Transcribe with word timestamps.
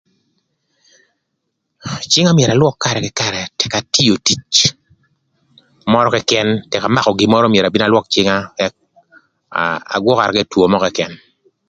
Cïnga 2.11 2.31
myero 2.35 2.53
alwök 2.55 2.75
karë 2.83 2.99
kï 3.05 3.11
karë 3.19 3.41
tëk 3.59 3.73
atio 3.79 4.15
tic 4.25 4.41
mörö 5.91 6.09
këkën, 6.13 6.47
tëk 6.71 6.83
amakö 6.87 7.11
gin 7.17 7.31
mörö 7.33 7.47
myero 7.49 7.67
abin 7.69 7.85
alwök 7.85 8.05
cïnga 8.13 8.37
ëk 8.65 8.73
agwökara 9.95 10.31
kï 10.35 10.43
ï 10.43 10.49
two 10.51 10.65
mörö 10.71 10.83
këkën. 10.85 11.11